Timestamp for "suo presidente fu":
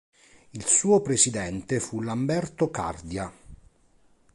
0.65-2.01